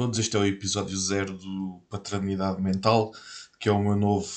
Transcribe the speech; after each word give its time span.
todos, 0.00 0.18
este 0.18 0.34
é 0.34 0.40
o 0.40 0.46
episódio 0.46 0.96
zero 0.96 1.36
do 1.36 1.82
Paternidade 1.90 2.62
Mental, 2.62 3.12
que 3.58 3.68
é 3.68 3.72
o 3.72 3.82
meu 3.82 3.94
novo, 3.94 4.32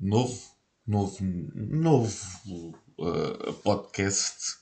novo, 0.00 0.42
novo, 0.84 1.24
novo 1.54 2.76
uh, 2.98 3.52
podcast 3.62 4.56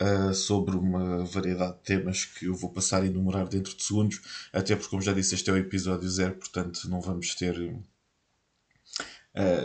uh, 0.00 0.32
sobre 0.32 0.74
uma 0.74 1.26
variedade 1.26 1.76
de 1.76 1.82
temas 1.82 2.24
que 2.24 2.46
eu 2.46 2.54
vou 2.54 2.72
passar 2.72 3.02
a 3.02 3.06
enumerar 3.06 3.46
dentro 3.46 3.76
de 3.76 3.84
segundos, 3.84 4.22
até 4.54 4.74
porque, 4.74 4.88
como 4.88 5.02
já 5.02 5.12
disse, 5.12 5.34
este 5.34 5.50
é 5.50 5.52
o 5.52 5.58
episódio 5.58 6.08
zero, 6.08 6.36
portanto 6.36 6.88
não 6.88 7.02
vamos 7.02 7.34
ter. 7.34 7.54
Uh, 7.60 7.84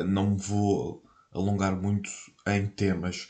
não 0.06 0.32
me 0.32 0.38
vou 0.38 1.02
alongar 1.32 1.82
muito 1.82 2.10
em 2.46 2.68
temas. 2.68 3.30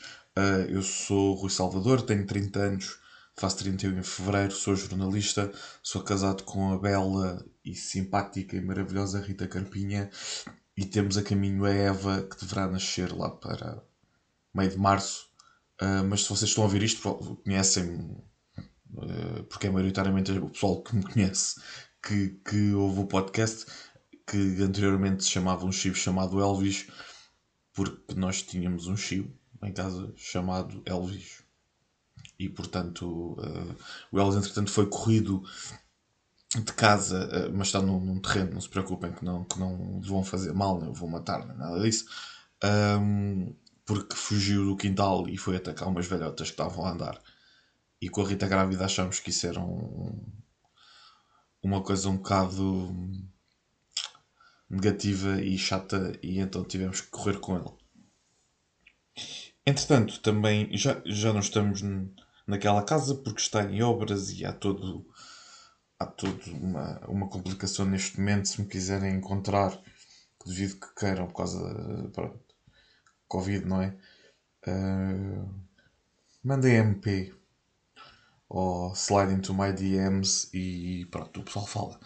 eu 0.68 0.82
sou 0.82 1.34
Rui 1.34 1.50
Salvador, 1.50 2.02
tenho 2.02 2.26
30 2.26 2.58
anos 2.58 2.99
faço 3.40 3.56
31 3.56 3.98
em 3.98 4.02
fevereiro, 4.02 4.52
sou 4.52 4.76
jornalista, 4.76 5.50
sou 5.82 6.02
casado 6.02 6.42
com 6.42 6.74
a 6.74 6.78
bela 6.78 7.42
e 7.64 7.74
simpática 7.74 8.54
e 8.54 8.60
maravilhosa 8.60 9.18
Rita 9.18 9.48
Carpinha 9.48 10.10
e 10.76 10.84
temos 10.84 11.16
a 11.16 11.22
caminho 11.22 11.64
a 11.64 11.70
Eva 11.70 12.22
que 12.22 12.38
deverá 12.38 12.66
nascer 12.68 13.10
lá 13.16 13.30
para 13.30 13.82
meio 14.54 14.70
de 14.70 14.76
março. 14.76 15.30
Uh, 15.80 16.04
mas 16.06 16.24
se 16.24 16.28
vocês 16.28 16.50
estão 16.50 16.64
a 16.64 16.66
ouvir 16.66 16.82
isto, 16.82 17.00
conhecem-me, 17.42 18.12
uh, 18.92 19.44
porque 19.48 19.68
é 19.68 19.70
maioritariamente 19.70 20.32
o 20.32 20.50
pessoal 20.50 20.82
que 20.82 20.94
me 20.94 21.02
conhece 21.02 21.58
que, 22.06 22.38
que 22.46 22.74
ouve 22.74 23.00
o 23.00 23.06
podcast, 23.06 23.64
que 24.26 24.62
anteriormente 24.62 25.24
se 25.24 25.30
chamava 25.30 25.64
um 25.64 25.72
chivo 25.72 25.96
chamado 25.96 26.38
Elvis, 26.38 26.88
porque 27.72 28.14
nós 28.14 28.42
tínhamos 28.42 28.86
um 28.86 28.98
chivo 28.98 29.32
em 29.62 29.72
casa 29.72 30.12
chamado 30.14 30.82
Elvis 30.84 31.42
e 32.40 32.48
portanto 32.48 33.36
uh, 33.38 33.76
o 34.10 34.18
Ellis 34.18 34.36
entretanto 34.36 34.70
foi 34.70 34.86
corrido 34.86 35.44
de 36.54 36.72
casa, 36.72 37.28
uh, 37.28 37.52
mas 37.54 37.68
está 37.68 37.82
num, 37.82 38.00
num, 38.00 38.18
terreno, 38.18 38.54
não 38.54 38.60
se 38.60 38.68
preocupem 38.68 39.12
que 39.12 39.22
não, 39.22 39.44
que 39.44 39.58
não 39.58 40.00
vão 40.00 40.24
fazer 40.24 40.54
mal, 40.54 40.80
nem 40.80 40.90
vão 40.90 41.08
matar, 41.08 41.46
nem 41.46 41.56
nada 41.56 41.78
disso, 41.80 42.06
um, 42.64 43.54
porque 43.84 44.16
fugiu 44.16 44.64
do 44.64 44.76
quintal 44.76 45.28
e 45.28 45.36
foi 45.36 45.56
atacar 45.56 45.88
umas 45.88 46.06
velhotas 46.06 46.48
que 46.48 46.54
estavam 46.54 46.86
a 46.86 46.92
andar. 46.92 47.20
E 48.00 48.08
com 48.08 48.22
a 48.22 48.28
Rita 48.28 48.48
grávida 48.48 48.86
achamos 48.86 49.20
que 49.20 49.28
isso 49.28 49.46
era 49.46 49.60
um, 49.60 50.24
uma 51.62 51.82
coisa 51.82 52.08
um 52.08 52.16
bocado 52.16 52.96
negativa 54.68 55.42
e 55.42 55.58
chata 55.58 56.18
e 56.22 56.38
então 56.38 56.64
tivemos 56.64 57.02
que 57.02 57.10
correr 57.10 57.38
com 57.38 57.56
ele. 57.56 57.70
Entretanto, 59.66 60.20
também 60.20 60.74
já, 60.76 61.02
já 61.04 61.32
não 61.32 61.40
estamos 61.40 61.82
naquela 62.50 62.82
casa 62.82 63.14
porque 63.14 63.40
está 63.40 63.62
em 63.64 63.82
obras 63.82 64.30
e 64.32 64.44
há 64.44 64.52
todo 64.52 65.06
há 65.98 66.06
toda 66.06 66.50
uma, 66.52 67.00
uma 67.08 67.28
complicação 67.28 67.84
neste 67.84 68.18
momento 68.18 68.48
se 68.48 68.60
me 68.60 68.66
quiserem 68.66 69.14
encontrar 69.14 69.78
devido 70.46 70.80
que 70.80 70.94
queiram 70.94 71.26
por 71.26 71.34
causa 71.34 72.10
pronto, 72.12 72.40
Covid, 73.28 73.64
não 73.66 73.82
é? 73.82 73.96
Uh, 74.66 75.48
mandem 76.42 76.76
MP 76.76 77.32
ou 78.48 78.92
slide 78.94 79.32
into 79.32 79.54
my 79.54 79.72
DMs 79.72 80.48
e 80.52 81.06
pronto, 81.06 81.40
o 81.40 81.44
pessoal 81.44 81.66
fala. 81.66 82.00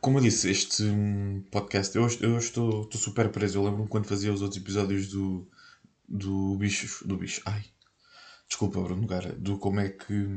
Como 0.00 0.18
eu 0.18 0.22
disse, 0.22 0.50
este 0.50 0.84
podcast, 1.50 1.94
eu, 1.96 2.08
eu 2.20 2.38
estou, 2.38 2.82
estou 2.82 3.00
super 3.00 3.30
preso. 3.30 3.58
Eu 3.58 3.64
lembro-me 3.64 3.88
quando 3.88 4.06
fazia 4.06 4.32
os 4.32 4.40
outros 4.40 4.60
episódios 4.60 5.08
do, 5.08 5.46
do 6.08 6.56
bicho, 6.56 7.06
do 7.06 7.16
bicho, 7.16 7.42
ai, 7.44 7.64
Desculpa, 8.48 8.80
Bruno 8.80 9.02
Nogueira, 9.02 9.32
do 9.32 9.58
como 9.58 9.80
é 9.80 9.88
que. 9.88 10.28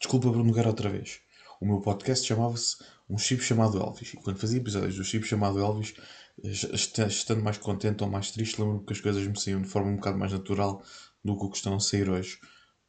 Desculpa, 0.00 0.30
Bruno 0.30 0.44
Nogueira, 0.44 0.68
outra 0.68 0.88
vez. 0.88 1.20
O 1.60 1.66
meu 1.66 1.80
podcast 1.80 2.26
chamava-se 2.26 2.76
Um 3.08 3.18
Chip 3.18 3.42
Chamado 3.42 3.78
Elvis. 3.78 4.14
E 4.14 4.16
quando 4.16 4.38
fazia 4.38 4.58
episódios 4.58 4.96
do 4.96 5.04
Chip 5.04 5.26
Chamado 5.26 5.58
Elvis, 5.58 5.94
estando 6.42 7.42
mais 7.42 7.58
contente 7.58 8.02
ou 8.02 8.10
mais 8.10 8.30
triste, 8.30 8.60
lembro-me 8.60 8.84
que 8.84 8.92
as 8.92 9.00
coisas 9.00 9.26
me 9.26 9.38
saíam 9.38 9.60
de 9.60 9.68
forma 9.68 9.90
um 9.90 9.96
bocado 9.96 10.18
mais 10.18 10.32
natural 10.32 10.82
do 11.24 11.36
que 11.36 11.44
o 11.44 11.50
que 11.50 11.56
estão 11.56 11.74
a 11.74 11.80
sair 11.80 12.08
hoje. 12.08 12.38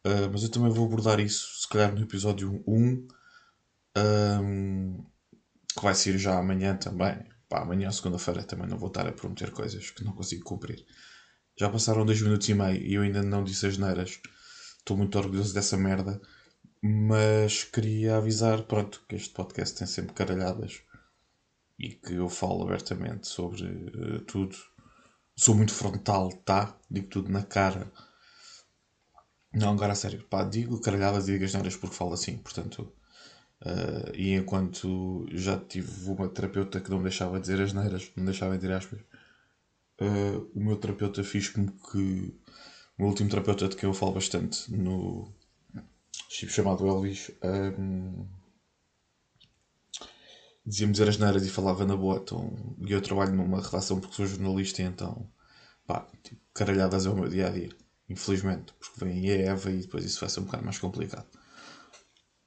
Uh, 0.06 0.30
mas 0.32 0.44
eu 0.44 0.50
também 0.50 0.70
vou 0.72 0.86
abordar 0.86 1.20
isso, 1.20 1.62
se 1.62 1.68
calhar, 1.68 1.94
no 1.94 2.02
episódio 2.02 2.64
1, 2.66 3.08
um, 3.98 5.04
que 5.76 5.84
vai 5.84 5.94
sair 5.94 6.18
já 6.18 6.38
amanhã 6.38 6.76
também. 6.76 7.18
Pá, 7.50 7.62
amanhã, 7.62 7.92
segunda-feira, 7.92 8.44
também 8.44 8.68
não 8.68 8.78
vou 8.78 8.90
estar 8.90 9.08
a 9.08 9.12
prometer 9.12 9.52
coisas 9.52 9.90
que 9.90 10.04
não 10.04 10.14
consigo 10.14 10.44
cumprir. 10.44 10.86
Já 11.60 11.70
passaram 11.70 12.06
2 12.06 12.22
minutos 12.22 12.48
e 12.48 12.54
meio 12.54 12.82
e 12.82 12.94
eu 12.94 13.02
ainda 13.02 13.22
não 13.22 13.44
disse 13.44 13.68
as 13.68 13.78
neiras. 13.78 14.22
Estou 14.78 14.96
muito 14.96 15.18
orgulhoso 15.18 15.54
dessa 15.54 15.76
merda. 15.76 16.22
Mas 16.82 17.66
queria 17.66 18.16
avisar, 18.16 18.64
pronto, 18.64 19.04
que 19.10 19.16
este 19.16 19.34
podcast 19.34 19.78
tem 19.78 19.86
sempre 19.86 20.14
caralhadas 20.14 20.82
e 21.78 21.90
que 21.90 22.14
eu 22.14 22.30
falo 22.30 22.64
abertamente 22.64 23.28
sobre 23.28 23.64
uh, 23.66 24.22
tudo. 24.22 24.56
Sou 25.36 25.54
muito 25.54 25.74
frontal, 25.74 26.32
tá? 26.46 26.78
Digo 26.90 27.08
tudo 27.08 27.30
na 27.30 27.44
cara. 27.44 27.92
Não, 29.54 29.74
agora 29.74 29.92
a 29.92 29.96
sério, 29.96 30.24
pá, 30.30 30.46
digo 30.46 30.80
caralhadas 30.80 31.28
e 31.28 31.34
digo 31.34 31.44
as 31.44 31.54
neiras 31.54 31.76
porque 31.76 31.96
falo 31.96 32.14
assim, 32.14 32.38
portanto. 32.38 32.90
Uh, 33.62 34.16
e 34.16 34.34
enquanto 34.34 35.28
já 35.34 35.60
tive 35.60 36.10
uma 36.10 36.30
terapeuta 36.30 36.80
que 36.80 36.90
não 36.90 37.00
me 37.00 37.04
deixava 37.04 37.38
dizer 37.38 37.60
as 37.60 37.74
neiras, 37.74 38.10
não 38.16 38.24
me 38.24 38.32
deixava 38.32 38.56
dizer 38.56 38.72
aspas, 38.72 39.02
uh, 40.02 40.52
o 40.56 40.60
meu 40.60 40.78
terapeuta 40.78 41.22
com 41.24 41.68
que 41.68 42.34
o 42.98 43.02
meu 43.02 43.08
último 43.10 43.30
terapeuta 43.30 43.68
de 43.68 43.76
quem 43.76 43.88
eu 43.88 43.94
falo 43.94 44.14
bastante 44.14 44.72
no 44.72 45.34
chip 46.30 46.52
chamado 46.52 46.88
Elvis 46.88 47.32
um, 47.44 48.28
dizia-me 50.66 50.94
dizer 50.94 51.10
as 51.10 51.18
neiras 51.18 51.46
e 51.46 51.50
falava 51.50 51.86
na 51.86 51.96
boa. 51.96 52.18
Então, 52.18 52.76
e 52.86 52.92
eu 52.92 53.02
trabalho 53.02 53.34
numa 53.36 53.62
redação 53.62 54.00
porque 54.00 54.16
sou 54.16 54.28
jornalista 54.28 54.82
então 54.82 55.30
pá, 55.88 56.08
tipo, 56.24 56.42
caralhadas 56.54 57.06
é 57.06 57.10
o 57.10 57.16
meu 57.16 57.30
dia 57.30 57.48
a 57.48 57.50
dia 57.50 57.70
infelizmente, 58.10 58.74
porque 58.80 59.06
vem 59.06 59.30
a 59.30 59.36
Eva 59.52 59.70
e 59.70 59.82
depois 59.82 60.04
isso 60.04 60.20
vai 60.20 60.30
ser 60.30 60.40
um 60.40 60.46
bocado 60.46 60.64
mais 60.64 60.80
complicado. 60.80 61.28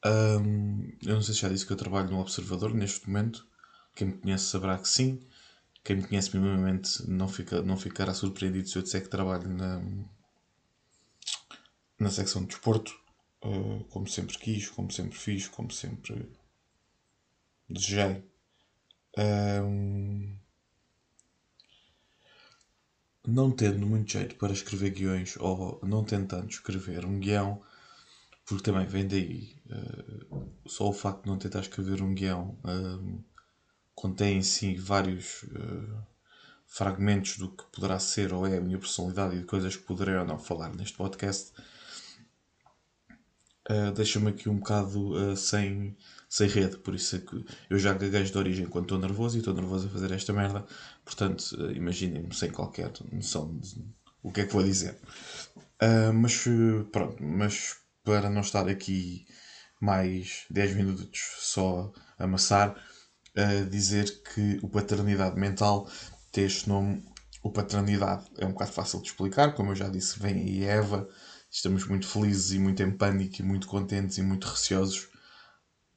Um, 0.04 0.92
eu 1.02 1.14
não 1.14 1.22
sei 1.22 1.34
se 1.34 1.40
já 1.40 1.48
disse 1.48 1.64
que 1.64 1.72
eu 1.72 1.76
trabalho 1.76 2.10
no 2.10 2.18
Observador 2.18 2.74
neste 2.74 3.08
momento. 3.08 3.46
Quem 3.94 4.08
me 4.08 4.14
conhece 4.14 4.46
saberá 4.46 4.76
que 4.78 4.88
sim 4.88 5.20
quem 5.84 5.96
me 5.96 6.06
conhece 6.06 6.36
minimamente 6.36 7.08
não, 7.08 7.28
fica, 7.28 7.62
não 7.62 7.76
ficará 7.76 8.14
surpreendido 8.14 8.68
se 8.68 8.76
eu 8.76 8.82
disser 8.82 9.02
que 9.02 9.08
trabalho 9.08 9.48
na, 9.48 9.82
na 11.98 12.10
secção 12.10 12.42
de 12.42 12.48
desporto, 12.48 12.92
uh, 13.44 13.84
como 13.90 14.08
sempre 14.08 14.38
quis, 14.38 14.68
como 14.68 14.90
sempre 14.92 15.18
fiz, 15.18 15.48
como 15.48 15.70
sempre 15.72 16.30
desejei. 17.68 18.24
Um, 19.18 20.36
não 23.26 23.50
tendo 23.50 23.86
muito 23.86 24.10
jeito 24.10 24.36
para 24.36 24.52
escrever 24.52 24.90
guiões 24.90 25.36
ou 25.36 25.80
não 25.82 26.04
tentando 26.04 26.48
escrever 26.48 27.04
um 27.04 27.18
guião, 27.18 27.62
porque 28.44 28.62
também 28.64 28.86
vem 28.86 29.06
daí 29.06 29.56
uh, 29.66 30.48
só 30.66 30.88
o 30.88 30.92
facto 30.92 31.24
de 31.24 31.28
não 31.28 31.38
tentar 31.38 31.60
escrever 31.60 32.02
um 32.02 32.14
guião. 32.14 32.56
Contém 33.94 34.38
em 34.38 34.42
si 34.42 34.74
vários 34.76 35.42
uh, 35.44 36.12
fragmentos 36.72 37.36
do 37.36 37.50
que 37.50 37.64
poderá 37.70 37.98
ser 37.98 38.32
ou 38.32 38.46
é 38.46 38.56
a 38.56 38.60
minha 38.60 38.78
personalidade 38.78 39.36
e 39.36 39.40
de 39.40 39.44
coisas 39.44 39.76
que 39.76 39.82
poderei 39.82 40.16
ou 40.16 40.24
não 40.24 40.38
falar 40.38 40.74
neste 40.74 40.96
podcast, 40.96 41.52
uh, 43.70 43.92
deixa-me 43.94 44.30
aqui 44.30 44.48
um 44.48 44.56
bocado 44.56 45.12
uh, 45.12 45.36
sem, 45.36 45.94
sem 46.30 46.48
rede. 46.48 46.78
Por 46.78 46.94
isso 46.94 47.16
é 47.16 47.18
que 47.18 47.44
eu 47.68 47.78
já 47.78 47.92
gaguejo 47.92 48.32
de 48.32 48.38
origem 48.38 48.66
quando 48.66 48.84
estou 48.84 48.98
nervoso 48.98 49.36
e 49.36 49.40
estou 49.40 49.52
nervoso 49.52 49.86
a 49.86 49.90
fazer 49.90 50.12
esta 50.12 50.32
merda. 50.32 50.64
Portanto, 51.04 51.42
uh, 51.58 51.70
imaginem-me 51.72 52.34
sem 52.34 52.50
qualquer 52.50 52.90
noção 53.12 53.54
de 53.58 53.84
o 54.22 54.32
que 54.32 54.40
é 54.40 54.46
que 54.46 54.52
vou 54.52 54.62
dizer. 54.62 54.96
mas 56.14 56.44
pronto, 56.92 57.20
mas 57.20 57.76
para 58.04 58.30
não 58.30 58.40
estar 58.40 58.68
aqui 58.68 59.26
mais 59.80 60.46
10 60.48 60.76
minutos 60.76 61.20
só 61.40 61.92
a 62.16 62.24
amassar 62.24 62.80
a 63.36 63.64
dizer 63.68 64.22
que 64.22 64.58
o 64.62 64.68
paternidade 64.68 65.38
mental 65.38 65.88
tem 66.30 66.44
este 66.44 66.68
nome. 66.68 67.04
O 67.42 67.50
paternidade 67.50 68.24
é 68.38 68.46
um 68.46 68.52
bocado 68.52 68.72
fácil 68.72 69.00
de 69.00 69.08
explicar, 69.08 69.54
como 69.54 69.72
eu 69.72 69.76
já 69.76 69.88
disse, 69.88 70.18
vem 70.18 70.34
aí 70.34 70.64
Eva. 70.64 71.08
Estamos 71.50 71.86
muito 71.86 72.06
felizes 72.06 72.52
e 72.52 72.58
muito 72.58 72.82
em 72.82 72.90
pânico 72.90 73.40
e 73.40 73.42
muito 73.42 73.66
contentes 73.66 74.16
e 74.18 74.22
muito 74.22 74.46
receosos. 74.46 75.08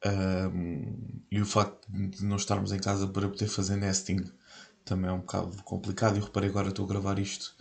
Um, 0.05 1.23
e 1.31 1.41
o 1.41 1.45
facto 1.45 1.87
de 1.89 2.23
não 2.25 2.35
estarmos 2.35 2.71
em 2.71 2.79
casa 2.79 3.07
para 3.07 3.29
poder 3.29 3.47
fazer 3.47 3.75
nesting 3.75 4.23
também 4.83 5.09
é 5.09 5.13
um 5.13 5.19
bocado 5.19 5.63
complicado. 5.63 6.17
E 6.17 6.21
reparei 6.21 6.49
agora 6.49 6.69
estou 6.69 6.85
a 6.85 6.89
gravar 6.89 7.19
isto 7.19 7.55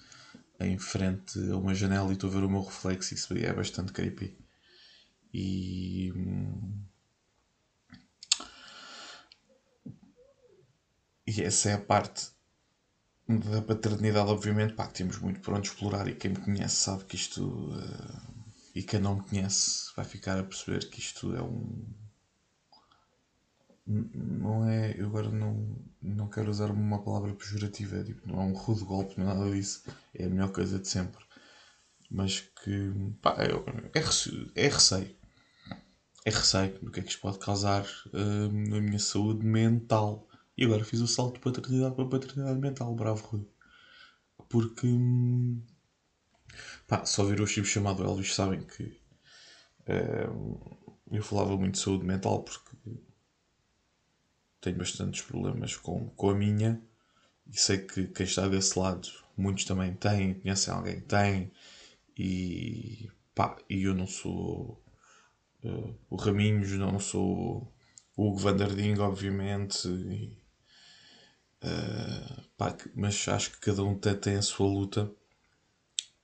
em 0.61 0.79
frente 0.79 1.39
a 1.51 1.57
uma 1.57 1.75
janela 1.75 2.11
e 2.11 2.15
estou 2.15 2.31
a 2.31 2.33
ver 2.33 2.45
o 2.45 2.51
meu 2.51 2.63
reflexo. 2.63 3.15
Isso 3.15 3.35
é 3.37 3.53
bastante 3.53 3.93
creepy. 3.93 4.37
E. 5.33 6.13
E 11.27 11.43
essa 11.43 11.71
é 11.71 11.75
a 11.75 11.81
parte 11.81 12.35
da 13.27 13.63
paternidade, 13.63 14.31
obviamente, 14.31 14.75
pá, 14.75 14.87
temos 14.87 15.19
muito 15.19 15.41
por 15.41 15.55
onde 15.55 15.69
explorar 15.69 16.07
e 16.09 16.15
quem 16.15 16.33
me 16.33 16.37
conhece 16.37 16.77
sabe 16.77 17.05
que 17.05 17.17
isto. 17.17 17.43
Uh, 17.43 18.35
e 18.75 18.83
quem 18.83 19.01
não 19.01 19.17
me 19.17 19.23
conhece 19.23 19.95
vai 19.97 20.05
ficar 20.05 20.39
a 20.39 20.43
perceber 20.43 20.91
que 20.91 21.01
isto 21.01 21.35
é 21.35 21.43
um. 21.43 21.87
não 23.87 24.69
é. 24.69 24.95
Eu 24.99 25.07
agora 25.07 25.31
não, 25.31 25.79
não 26.03 26.29
quero 26.29 26.51
usar 26.51 26.71
uma 26.71 27.03
palavra 27.03 27.33
pejorativa, 27.35 27.97
é 27.97 28.05
tipo, 28.05 28.29
não 28.29 28.43
é 28.43 28.45
um 28.45 28.53
rude 28.53 28.85
golpe, 28.85 29.19
não 29.19 29.31
é 29.31 29.35
nada 29.35 29.51
disso. 29.51 29.85
É 30.15 30.27
a 30.27 30.29
melhor 30.29 30.53
coisa 30.53 30.79
de 30.79 30.89
sempre. 30.89 31.25
Mas 32.11 32.41
que. 32.41 32.93
pá, 33.23 33.37
é, 33.39 33.47
é, 33.99 34.01
é 34.57 34.69
receio. 34.69 35.17
É 36.27 36.31
receio 36.31 36.79
do 36.81 36.91
que 36.91 37.01
é 37.01 37.03
que 37.03 37.11
isto 37.11 37.21
pode 37.21 37.39
causar 37.39 37.85
uh, 38.13 38.53
na 38.53 38.81
minha 38.81 38.99
saúde 38.99 39.45
mental. 39.47 40.29
E 40.57 40.65
agora 40.65 40.85
fiz 40.85 41.01
o 41.01 41.07
salto 41.07 41.35
de 41.35 41.41
paternidade 41.41 41.95
para 41.95 42.07
paternidade 42.07 42.59
mental, 42.61 42.95
bravo 42.95 43.27
Rui. 43.27 43.49
Porque. 44.49 44.87
Pá, 46.87 47.05
só 47.05 47.25
viram 47.25 47.45
o 47.45 47.47
chibo 47.47 47.67
chamado 47.67 48.05
Elvis 48.05 48.35
sabem 48.35 48.63
que. 48.63 48.99
Uh, 49.87 50.85
eu 51.11 51.23
falava 51.23 51.57
muito 51.57 51.75
de 51.75 51.81
saúde 51.81 52.05
mental 52.05 52.43
porque 52.43 52.71
tenho 54.61 54.79
bastantes 54.79 55.23
problemas 55.23 55.77
com, 55.77 56.09
com 56.11 56.31
a 56.31 56.35
minha 56.35 56.81
e 57.47 57.59
sei 57.59 57.79
que 57.79 58.07
quem 58.09 58.25
está 58.25 58.49
desse 58.49 58.79
lado, 58.79 59.09
muitos 59.37 59.65
também 59.65 59.95
têm, 59.95 60.35
conhecem 60.35 60.73
alguém 60.73 61.01
que 61.01 61.07
tem 61.07 61.53
e 62.17 63.11
pá, 63.35 63.57
e 63.69 63.83
eu 63.83 63.95
não 63.95 64.07
sou 64.07 64.83
uh, 65.65 65.95
o 66.09 66.17
Raminhos, 66.17 66.73
não 66.73 66.99
sou 66.99 67.71
o 68.17 68.29
Hugo 68.29 68.41
obviamente, 69.03 69.89
uh, 71.65 72.43
pá, 72.57 72.77
mas 72.95 73.27
acho 73.29 73.53
que 73.53 73.61
cada 73.61 73.83
um 73.83 73.99
tem, 73.99 74.37
a 74.37 74.43
sua 74.43 74.67
luta 74.67 75.11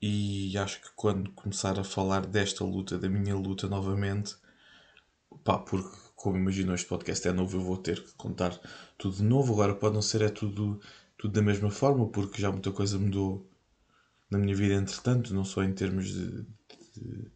e 0.00 0.56
acho 0.56 0.80
que 0.80 0.90
quando 0.96 1.30
começar 1.32 1.78
a 1.78 1.84
falar 1.84 2.26
desta 2.26 2.64
luta, 2.64 2.98
da 2.98 3.08
minha 3.08 3.36
luta 3.36 3.68
novamente, 3.68 4.36
pá, 5.44 5.58
porque 5.58 5.96
como 6.16 6.36
imagino 6.36 6.74
este 6.74 6.86
podcast 6.86 7.26
é 7.28 7.32
novo, 7.32 7.56
eu 7.56 7.62
vou 7.62 7.76
ter 7.78 8.02
que 8.02 8.12
contar 8.14 8.58
tudo 8.98 9.16
de 9.16 9.22
novo. 9.22 9.54
Agora 9.54 9.74
pode 9.74 9.94
não 9.94 10.02
ser 10.02 10.22
é 10.22 10.28
tudo, 10.28 10.80
tudo 11.16 11.32
da 11.32 11.42
mesma 11.42 11.70
forma, 11.70 12.08
porque 12.08 12.42
já 12.42 12.50
muita 12.52 12.70
coisa 12.72 12.98
mudou 12.98 13.48
na 14.30 14.38
minha 14.38 14.54
vida 14.54 14.74
entretanto, 14.74 15.34
não 15.34 15.44
só 15.44 15.62
em 15.62 15.72
termos 15.72 16.08
de, 16.08 16.42
de 16.94 17.30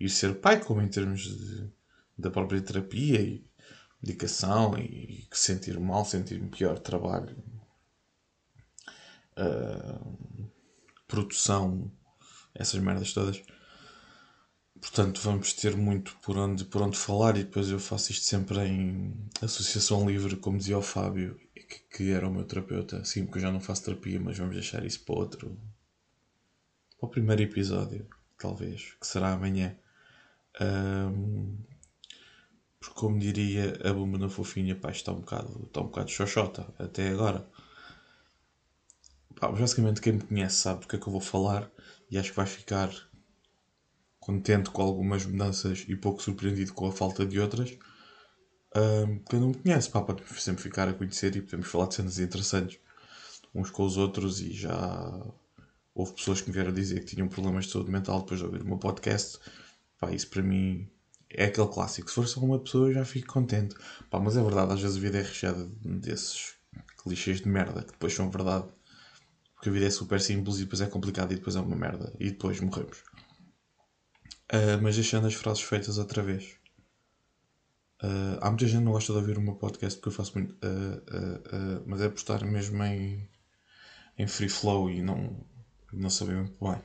ir 0.00 0.08
ser 0.08 0.34
pai, 0.40 0.62
como 0.62 0.82
em 0.82 0.88
termos 0.88 1.22
de, 1.22 1.70
da 2.18 2.30
própria 2.30 2.60
terapia 2.60 3.20
e 3.20 3.44
medicação 4.04 4.76
e, 4.78 5.26
sentir 5.32 5.80
mal, 5.80 6.04
sentir-me 6.04 6.50
pior, 6.50 6.78
trabalho, 6.78 7.36
uh, 9.38 10.50
produção, 11.08 11.90
essas 12.54 12.78
merdas 12.80 13.12
todas. 13.14 13.42
Portanto, 14.78 15.20
vamos 15.22 15.54
ter 15.54 15.74
muito 15.74 16.14
por 16.18 16.36
onde, 16.36 16.64
por 16.66 16.82
onde 16.82 16.98
falar 16.98 17.38
e 17.38 17.44
depois 17.44 17.70
eu 17.70 17.78
faço 17.78 18.12
isto 18.12 18.26
sempre 18.26 18.60
em 18.60 19.14
associação 19.40 20.06
livre, 20.06 20.36
como 20.36 20.58
dizia 20.58 20.76
o 20.76 20.82
Fábio, 20.82 21.40
que, 21.54 21.78
que 21.90 22.10
era 22.10 22.28
o 22.28 22.30
meu 22.30 22.44
terapeuta. 22.44 23.02
Sim, 23.04 23.24
porque 23.24 23.38
eu 23.38 23.42
já 23.42 23.50
não 23.50 23.60
faço 23.60 23.84
terapia, 23.84 24.20
mas 24.20 24.36
vamos 24.36 24.54
deixar 24.54 24.84
isso 24.84 25.02
para 25.04 25.14
outro. 25.14 25.58
Para 26.98 27.06
o 27.06 27.10
primeiro 27.10 27.42
episódio, 27.42 28.06
talvez, 28.38 28.92
que 29.00 29.06
será 29.06 29.32
amanhã. 29.32 29.74
Um, 30.60 31.56
porque, 32.84 33.00
como 33.00 33.18
diria 33.18 33.78
a 33.82 33.92
bomba 33.94 34.18
na 34.18 34.28
fofinha, 34.28 34.76
pá, 34.76 34.90
está 34.90 35.10
um 35.12 35.20
bocado, 35.20 35.64
está 35.66 35.80
um 35.80 35.84
bocado 35.84 36.10
xoxota 36.10 36.66
até 36.78 37.08
agora. 37.08 37.48
Pá, 39.36 39.48
basicamente, 39.50 40.02
quem 40.02 40.14
me 40.14 40.20
conhece 40.20 40.56
sabe 40.56 40.82
do 40.82 40.88
que 40.88 40.96
é 40.96 40.98
que 40.98 41.06
eu 41.06 41.12
vou 41.12 41.20
falar 41.20 41.70
e 42.10 42.18
acho 42.18 42.30
que 42.30 42.36
vai 42.36 42.46
ficar 42.46 42.90
contente 44.20 44.70
com 44.70 44.82
algumas 44.82 45.24
mudanças 45.24 45.84
e 45.88 45.96
pouco 45.96 46.22
surpreendido 46.22 46.74
com 46.74 46.86
a 46.86 46.92
falta 46.92 47.24
de 47.24 47.40
outras. 47.40 47.76
Um, 48.76 49.18
quem 49.20 49.40
não 49.40 49.48
me 49.48 49.54
conhece, 49.54 49.88
pá, 49.90 50.02
pode 50.02 50.22
sempre 50.40 50.62
ficar 50.62 50.88
a 50.88 50.92
conhecer 50.92 51.34
e 51.36 51.40
podemos 51.40 51.68
falar 51.68 51.86
de 51.86 51.94
cenas 51.94 52.18
interessantes 52.18 52.78
uns 53.54 53.70
com 53.70 53.84
os 53.84 53.96
outros 53.96 54.40
e 54.40 54.52
já 54.52 55.26
houve 55.94 56.12
pessoas 56.14 56.40
que 56.40 56.48
me 56.48 56.54
vieram 56.54 56.72
dizer 56.72 57.00
que 57.00 57.14
tinham 57.14 57.28
problemas 57.28 57.66
de 57.66 57.72
saúde 57.72 57.90
mental 57.90 58.20
depois 58.20 58.40
de 58.40 58.46
ouvir 58.46 58.62
o 58.62 58.66
meu 58.66 58.78
podcast. 58.78 59.38
Pá, 59.98 60.10
isso 60.12 60.28
para 60.28 60.42
mim 60.42 60.90
é 61.36 61.46
aquele 61.46 61.68
clássico. 61.68 62.08
Se 62.08 62.14
for 62.14 62.26
só 62.26 62.40
uma 62.40 62.58
pessoa, 62.58 62.88
eu 62.88 62.94
já 62.94 63.04
fico 63.04 63.32
contente. 63.32 63.74
Pá, 64.10 64.18
mas 64.20 64.36
é 64.36 64.42
verdade, 64.42 64.72
às 64.72 64.80
vezes 64.80 64.96
a 64.96 65.00
vida 65.00 65.18
é 65.18 65.22
recheada 65.22 65.68
desses 65.84 66.54
clichês 67.02 67.40
de 67.40 67.48
merda 67.48 67.82
que 67.82 67.92
depois 67.92 68.14
são 68.14 68.30
verdade. 68.30 68.66
Porque 69.54 69.68
a 69.68 69.72
vida 69.72 69.86
é 69.86 69.90
super 69.90 70.20
simples 70.20 70.56
e 70.56 70.64
depois 70.64 70.80
é 70.80 70.86
complicado 70.86 71.32
e 71.32 71.36
depois 71.36 71.56
é 71.56 71.60
uma 71.60 71.76
merda. 71.76 72.12
E 72.18 72.30
depois 72.30 72.60
morremos. 72.60 72.98
Uh, 74.52 74.80
mas 74.82 74.94
deixando 74.94 75.26
as 75.26 75.34
frases 75.34 75.62
feitas 75.62 75.98
outra 75.98 76.22
vez. 76.22 76.56
Uh, 78.02 78.38
há 78.40 78.50
muita 78.50 78.66
gente 78.66 78.80
que 78.80 78.84
não 78.84 78.92
gosta 78.92 79.12
de 79.12 79.18
ouvir 79.18 79.38
o 79.38 79.40
meu 79.40 79.54
podcast 79.54 79.98
porque 79.98 80.08
eu 80.10 80.12
faço 80.12 80.34
muito. 80.34 80.52
Uh, 80.54 81.82
mas 81.86 82.00
é 82.00 82.08
por 82.08 82.18
estar 82.18 82.44
mesmo 82.44 82.82
em, 82.84 83.28
em 84.18 84.26
free 84.26 84.48
flow 84.48 84.90
e 84.90 85.02
não, 85.02 85.44
não 85.92 86.10
saber 86.10 86.36
muito 86.36 86.56
bem 86.62 86.82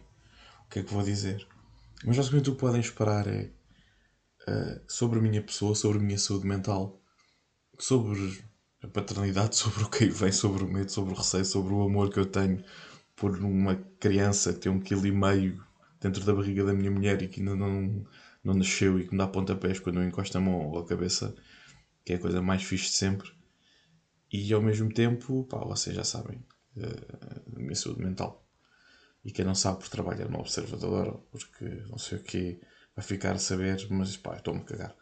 o 0.66 0.69
que 0.69 0.80
é 0.80 0.84
que 0.84 0.94
vou 0.94 1.04
dizer. 1.04 1.45
Mas 2.06 2.16
basicamente 2.16 2.50
o 2.50 2.54
que 2.54 2.60
podem 2.60 2.80
esperar 2.80 3.28
é 3.28 3.52
sobre 4.88 5.19
a 5.19 5.21
minha 5.21 5.41
pessoa, 5.41 5.75
sobre 5.75 6.00
a 6.00 6.01
minha 6.01 6.18
saúde 6.18 6.47
mental, 6.47 7.00
sobre 7.77 8.44
a 8.81 8.88
paternidade, 8.88 9.56
sobre 9.57 9.83
o 9.83 9.89
que 9.89 10.06
aí 10.06 10.09
vem, 10.09 10.31
sobre 10.31 10.63
o 10.63 10.68
medo, 10.68 10.91
sobre 10.91 11.13
o 11.13 11.18
receio, 11.18 11.45
sobre 11.45 11.74
o 11.74 11.83
amor 11.83 12.12
que 12.12 12.19
eu 12.19 12.25
tenho 12.25 12.63
por 13.15 13.38
uma 13.38 13.75
criança 14.00 14.53
que 14.53 14.59
tem 14.59 14.71
um 14.71 14.80
quilo 14.80 15.06
e 15.06 15.12
meio 15.12 15.62
dentro 16.00 16.24
da 16.24 16.33
barriga 16.33 16.63
da 16.63 16.74
minha 16.74 16.89
mulher 16.89 17.21
e 17.21 17.27
que 17.27 17.41
ainda 17.41 17.56
não, 17.56 18.06
não 18.44 18.53
nasceu 18.53 18.97
e 18.97 19.06
que 19.06 19.12
me 19.12 19.18
dá 19.18 19.27
pontapés 19.27 19.80
quando 19.80 20.00
eu 20.00 20.07
encosto 20.07 20.38
a 20.38 20.42
mão 20.42 20.69
ou 20.69 20.80
a 20.80 20.85
cabeça, 20.85 21.35
que 22.06 22.13
é 22.13 22.15
a 22.15 22.19
coisa 22.19 22.42
mais 22.42 22.63
fixe 22.63 22.92
de 22.92 22.95
sempre. 22.97 23.30
E 24.31 24.53
ao 24.53 24.62
mesmo 24.62 24.94
tempo, 24.94 25.44
pá, 25.45 25.57
vocês 25.57 25.95
já 25.95 26.03
sabem, 26.03 26.38
uh, 26.77 27.57
a 27.57 27.59
minha 27.59 27.75
saúde 27.75 28.01
mental. 28.01 28.45
E 29.25 29.31
quem 29.31 29.44
não 29.44 29.56
sabe 29.56 29.80
por 29.80 29.89
trabalhar 29.89 30.30
no 30.30 30.39
observador, 30.39 31.21
porque 31.30 31.65
não 31.89 31.97
sei 31.97 32.19
o 32.19 32.24
que 32.24 32.62
vai 33.00 33.01
ficar 33.01 33.34
a 33.34 33.40
saber, 33.40 33.88
mas 33.90 34.18
pá, 34.18 34.36
estou-me 34.36 34.60
a 34.62 34.63
cagar. 34.63 34.96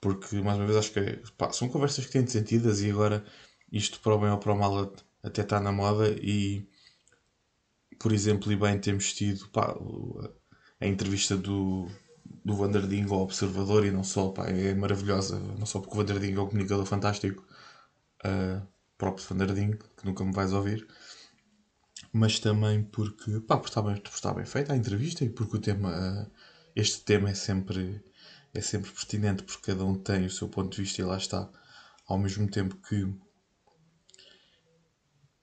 Porque, 0.00 0.36
mais 0.36 0.58
uma 0.58 0.66
vez, 0.66 0.78
acho 0.78 0.92
que 0.92 1.22
pá, 1.36 1.52
são 1.52 1.68
conversas 1.68 2.06
que 2.06 2.12
têm 2.12 2.26
sentidas 2.26 2.80
e 2.82 2.90
agora 2.90 3.24
isto 3.70 4.00
para 4.00 4.14
o 4.14 4.18
bem 4.18 4.30
ou 4.30 4.38
para 4.38 4.52
o 4.52 4.58
mal 4.58 4.94
até 5.22 5.42
está 5.42 5.60
na 5.60 5.72
moda 5.72 6.08
e 6.20 6.68
por 7.98 8.12
exemplo, 8.12 8.52
e 8.52 8.56
bem 8.56 8.78
temos 8.78 9.12
tido 9.14 9.48
pá, 9.48 9.74
a 10.80 10.86
entrevista 10.86 11.36
do, 11.36 11.88
do 12.44 12.54
Vanderding 12.54 13.04
ao 13.04 13.20
Observador 13.20 13.84
e 13.86 13.90
não 13.90 14.04
só, 14.04 14.28
pá, 14.30 14.46
é 14.46 14.74
maravilhosa, 14.74 15.38
não 15.38 15.66
só 15.66 15.80
porque 15.80 15.94
o 15.94 15.98
Vanderding 15.98 16.34
é 16.34 16.40
um 16.40 16.46
comunicador 16.48 16.84
fantástico, 16.86 17.46
uh, 18.24 18.66
próprio 18.98 19.26
Vanderding, 19.26 19.72
que 19.96 20.04
nunca 20.04 20.24
me 20.24 20.32
vais 20.32 20.52
ouvir, 20.52 20.86
mas 22.12 22.38
também 22.38 22.82
porque, 22.82 23.40
pá, 23.40 23.56
porque 23.56 23.70
está 23.70 23.82
bem, 23.82 24.02
bem 24.36 24.46
feita 24.46 24.72
a 24.72 24.76
entrevista 24.76 25.24
e 25.24 25.30
porque 25.30 25.56
o 25.56 25.60
tema, 25.60 25.90
uh, 25.90 26.30
este 26.74 27.02
tema 27.02 27.30
é 27.30 27.34
sempre, 27.34 28.02
é 28.52 28.60
sempre 28.60 28.90
pertinente 28.90 29.42
porque 29.42 29.72
cada 29.72 29.84
um 29.84 29.94
tem 29.94 30.26
o 30.26 30.30
seu 30.30 30.48
ponto 30.48 30.74
de 30.74 30.82
vista 30.82 31.00
e 31.00 31.04
lá 31.04 31.16
está, 31.16 31.50
ao 32.06 32.18
mesmo 32.18 32.48
tempo 32.50 32.76
que 32.76 33.12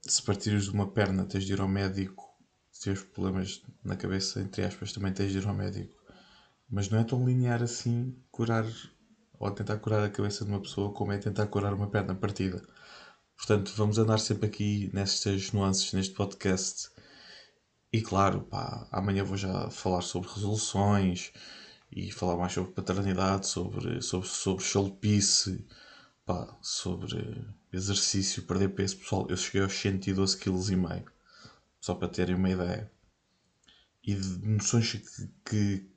se 0.02 0.22
partires 0.22 0.66
de 0.66 0.72
uma 0.72 0.92
perna 0.92 1.26
tens 1.26 1.46
de 1.46 1.54
ir 1.54 1.62
ao 1.62 1.68
médico 1.68 2.32
se 2.72 2.82
tiveres 2.82 3.04
problemas 3.04 3.62
na 3.84 3.96
cabeça, 3.96 4.42
entre 4.42 4.64
aspas, 4.64 4.92
também 4.92 5.14
tens 5.14 5.32
de 5.32 5.38
ir 5.38 5.48
ao 5.48 5.54
médico. 5.54 5.96
Mas 6.70 6.90
não 6.90 7.00
é 7.00 7.04
tão 7.04 7.24
linear 7.26 7.62
assim 7.62 8.16
curar 8.32 8.66
ou 9.38 9.52
tentar 9.52 9.78
curar 9.78 10.04
a 10.04 10.10
cabeça 10.10 10.46
de 10.46 10.52
uma 10.52 10.62
pessoa 10.62 10.94
como 10.94 11.12
é 11.12 11.18
tentar 11.18 11.48
curar 11.48 11.74
uma 11.74 11.90
perna 11.90 12.16
partida. 12.16 12.62
Portanto, 13.36 13.74
vamos 13.76 13.98
andar 13.98 14.20
sempre 14.20 14.48
aqui 14.48 14.90
nestas 14.94 15.52
nuances, 15.52 15.92
neste 15.94 16.14
podcast. 16.14 16.90
E 17.94 18.02
claro, 18.02 18.42
pá, 18.44 18.88
amanhã 18.92 19.24
vou 19.24 19.36
já 19.36 19.70
falar 19.70 20.02
sobre 20.02 20.30
resoluções 20.30 21.34
e 21.92 22.10
falar 22.12 22.38
mais 22.38 22.54
sobre 22.54 22.72
paternidade, 22.72 23.48
sobre, 23.48 24.02
sobre, 24.02 24.28
sobre 24.30 24.64
xolopice, 24.64 25.66
pá, 26.26 26.58
sobre 26.62 27.46
exercício, 27.72 28.44
perder 28.44 28.70
peso. 28.70 28.98
Pessoal, 28.98 29.28
eu 29.30 29.36
cheguei 29.36 29.62
aos 29.64 29.74
112,5 29.74 31.04
kg 31.04 31.12
só 31.82 31.94
para 31.96 32.08
terem 32.08 32.36
uma 32.36 32.50
ideia. 32.50 32.90
E 34.04 34.16
de 34.16 34.48
noções 34.48 34.94
que, 34.94 35.28
que, 35.46 35.92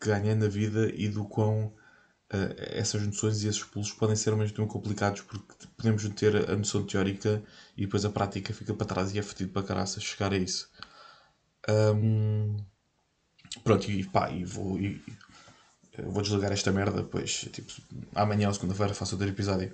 ganhei 0.00 0.34
na 0.34 0.48
vida 0.48 0.92
e 0.94 1.08
do 1.08 1.24
quão 1.24 1.66
uh, 2.32 2.54
essas 2.58 3.02
noções 3.06 3.42
e 3.42 3.48
esses 3.48 3.64
pulos 3.64 3.92
podem 3.92 4.16
ser 4.16 4.30
ao 4.30 4.36
mesmo 4.36 4.56
tempo 4.56 4.68
complicados 4.68 5.22
porque 5.22 5.66
podemos 5.76 6.06
ter 6.10 6.50
a 6.50 6.56
noção 6.56 6.84
teórica 6.86 7.42
e 7.76 7.82
depois 7.86 8.04
a 8.04 8.10
prática 8.10 8.52
fica 8.54 8.74
para 8.74 8.86
trás 8.86 9.14
e 9.14 9.18
é 9.18 9.22
fedido 9.22 9.52
para 9.52 9.66
caraças 9.66 10.02
chegar 10.04 10.32
a 10.32 10.36
isso. 10.36 10.70
Um, 11.68 12.56
pronto, 13.62 13.90
e 13.90 14.04
pá, 14.04 14.30
e 14.30 14.44
vou, 14.44 14.78
e, 14.78 15.02
vou 15.98 16.22
desligar 16.22 16.52
esta 16.52 16.72
merda, 16.72 17.02
depois 17.02 17.46
tipo, 17.52 17.72
amanhã 18.14 18.48
ou 18.48 18.54
segunda-feira 18.54 18.94
faço 18.94 19.14
outro 19.14 19.28
episódio. 19.28 19.72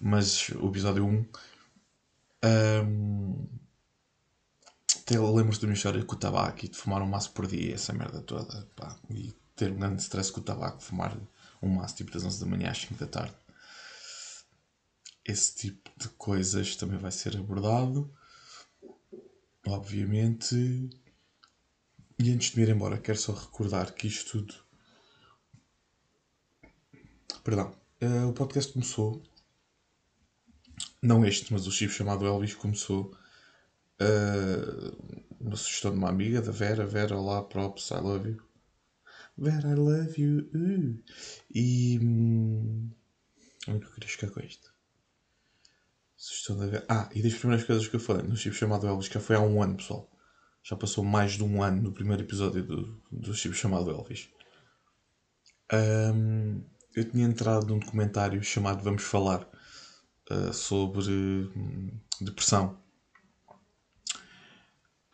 Mas 0.00 0.48
o 0.50 0.68
episódio 0.68 1.04
1. 1.06 1.26
Um, 2.46 3.46
até 5.00 5.18
lembro-te 5.18 5.60
da 5.60 5.66
minha 5.66 5.76
história 5.76 6.04
com 6.04 6.14
o 6.14 6.18
tabaco 6.18 6.64
e 6.64 6.68
de 6.68 6.76
fumar 6.76 7.02
um 7.02 7.06
maço 7.06 7.30
por 7.32 7.46
dia, 7.46 7.74
essa 7.74 7.92
merda 7.92 8.20
toda. 8.22 8.66
Pá, 8.74 8.96
e 9.10 9.34
ter 9.54 9.70
um 9.70 9.76
grande 9.76 10.02
stress 10.02 10.32
com 10.32 10.40
o 10.40 10.44
tabaco, 10.44 10.82
fumar 10.82 11.16
um 11.62 11.68
maço 11.68 11.96
tipo 11.96 12.10
das 12.12 12.24
11 12.24 12.40
da 12.40 12.46
manhã 12.46 12.70
às 12.70 12.78
5 12.78 12.94
da 12.94 13.06
tarde. 13.06 13.34
esse 15.24 15.54
tipo 15.54 15.90
de 15.96 16.08
coisas 16.10 16.76
também 16.76 16.98
vai 16.98 17.10
ser 17.10 17.36
abordado. 17.36 18.10
Obviamente. 19.66 20.90
E 22.24 22.32
antes 22.32 22.52
de 22.52 22.56
me 22.56 22.62
ir 22.62 22.70
embora, 22.70 22.96
quero 22.96 23.18
só 23.18 23.34
recordar 23.34 23.92
que 23.92 24.06
isto 24.06 24.30
tudo. 24.30 24.54
Perdão. 27.44 27.76
Uh, 28.00 28.30
o 28.30 28.32
podcast 28.32 28.72
começou. 28.72 29.22
Não 31.02 31.22
este, 31.26 31.52
mas 31.52 31.66
o 31.66 31.70
chip 31.70 31.92
chamado 31.92 32.24
Elvis 32.24 32.54
começou. 32.54 33.14
Uh, 34.00 35.20
uma 35.38 35.54
sugestão 35.54 35.90
de 35.90 35.98
uma 35.98 36.08
amiga, 36.08 36.40
da 36.40 36.50
Vera. 36.50 36.86
Vera, 36.86 37.14
olá, 37.14 37.42
props, 37.44 37.90
I 37.90 38.00
love 38.00 38.30
you. 38.30 38.42
Vera, 39.36 39.72
I 39.72 39.74
love 39.74 40.18
you. 40.18 40.48
Uh. 40.54 41.04
E. 41.54 41.98
Hum, 42.02 42.90
onde 43.68 43.84
é 43.84 43.86
eu 43.86 43.92
queria 43.92 44.08
chegar 44.08 44.32
com 44.32 44.40
isto? 44.40 44.72
Sugestão 46.16 46.56
da 46.56 46.68
Vera. 46.68 46.86
Ah, 46.88 47.10
e 47.14 47.20
das 47.20 47.34
primeiras 47.34 47.66
coisas 47.66 47.86
que 47.86 47.96
eu 47.96 48.00
falei 48.00 48.26
no 48.26 48.34
chip 48.34 48.56
chamado 48.56 48.86
Elvis, 48.86 49.08
que 49.08 49.18
foi 49.18 49.36
há 49.36 49.40
um 49.40 49.62
ano, 49.62 49.76
pessoal. 49.76 50.10
Já 50.64 50.76
passou 50.76 51.04
mais 51.04 51.32
de 51.32 51.44
um 51.44 51.62
ano 51.62 51.82
no 51.82 51.92
primeiro 51.92 52.22
episódio 52.22 52.64
do, 52.64 53.02
do 53.12 53.34
chip 53.34 53.54
chamado 53.54 53.90
Elvis. 53.90 54.30
Um, 55.70 56.64
eu 56.96 57.10
tinha 57.10 57.26
entrado 57.26 57.66
num 57.66 57.78
documentário 57.78 58.42
chamado 58.42 58.82
Vamos 58.82 59.02
Falar 59.02 59.46
uh, 60.30 60.54
sobre 60.54 61.12
um, 61.12 62.00
depressão, 62.18 62.80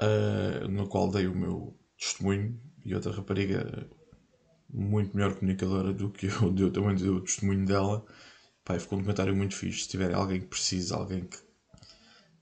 uh, 0.00 0.69
no 0.69 0.87
qual 0.87 1.11
dei 1.11 1.26
o 1.26 1.37
meu 1.37 1.76
testemunho 1.99 2.61
e 2.85 2.95
outra 2.95 3.11
rapariga 3.11 3.90
muito 4.73 5.16
melhor 5.16 5.35
comunicadora 5.35 5.92
do 5.92 6.11
que 6.12 6.26
eu, 6.26 6.54
eu 6.57 6.73
também 6.73 6.95
dei 6.95 7.09
o 7.09 7.21
testemunho 7.23 7.66
dela. 7.66 8.07
Pai, 8.64 8.78
ficou 8.78 8.99
um 8.99 9.00
documentário 9.00 9.35
muito 9.35 9.57
fixe. 9.57 9.80
Se 9.83 9.88
tiver 9.88 10.14
alguém 10.14 10.42
que 10.42 10.47
precise, 10.47 10.92
alguém 10.92 11.25
que 11.25 11.38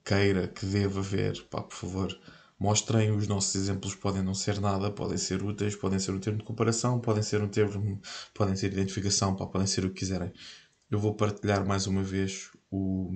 queira, 0.05 0.47
que 0.47 0.63
deva 0.67 1.01
ver, 1.01 1.41
pá, 1.45 1.63
por 1.63 1.75
favor, 1.75 2.19
mostrem. 2.59 3.11
Os 3.11 3.27
nossos 3.27 3.55
exemplos 3.55 3.95
podem 3.95 4.21
não 4.21 4.33
ser 4.33 4.59
nada, 4.59 4.91
podem 4.91 5.17
ser 5.17 5.41
úteis, 5.43 5.75
podem 5.75 5.99
ser 5.99 6.11
um 6.11 6.19
termo 6.19 6.39
de 6.39 6.45
comparação, 6.45 6.99
podem 6.99 7.23
ser 7.23 7.41
um 7.41 7.47
termo, 7.47 8.01
podem 8.33 8.55
ser 8.55 8.73
identificação, 8.73 9.35
pá, 9.35 9.47
podem 9.47 9.67
ser 9.67 9.85
o 9.85 9.89
que 9.89 9.99
quiserem. 9.99 10.33
Eu 10.91 10.99
vou 10.99 11.15
partilhar 11.15 11.65
mais 11.65 11.87
uma 11.87 12.03
vez 12.03 12.51
o, 12.69 13.11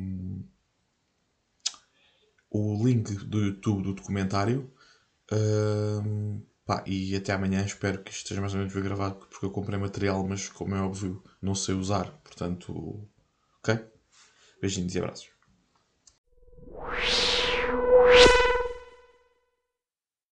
o 2.49 2.85
link 2.85 3.13
do 3.25 3.39
YouTube 3.41 3.83
do 3.83 3.93
documentário. 3.93 4.71
Uh, 5.31 6.41
pá, 6.65 6.83
e 6.85 7.15
até 7.15 7.33
amanhã 7.33 7.65
espero 7.65 8.03
que 8.03 8.11
isto 8.11 8.23
esteja 8.23 8.41
mais 8.41 8.53
ou 8.53 8.59
menos 8.59 8.73
bem 8.73 8.83
gravado 8.83 9.15
porque 9.15 9.45
eu 9.45 9.51
comprei 9.51 9.79
material, 9.79 10.25
mas 10.25 10.47
como 10.49 10.75
é 10.75 10.81
óbvio 10.81 11.23
não 11.41 11.55
sei 11.55 11.75
usar. 11.75 12.11
Portanto, 12.23 13.07
ok? 13.59 13.79
Beijinhos 14.61 14.95
e 14.95 14.99
abraços. 14.99 15.29